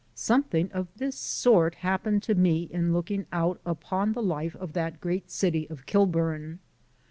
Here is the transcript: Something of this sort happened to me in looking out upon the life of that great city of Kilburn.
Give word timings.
Something 0.15 0.71
of 0.71 0.87
this 0.95 1.15
sort 1.15 1.75
happened 1.75 2.23
to 2.23 2.33
me 2.33 2.63
in 2.63 2.91
looking 2.91 3.27
out 3.31 3.61
upon 3.67 4.13
the 4.13 4.23
life 4.23 4.55
of 4.55 4.73
that 4.73 4.99
great 4.99 5.29
city 5.29 5.69
of 5.69 5.85
Kilburn. 5.85 6.57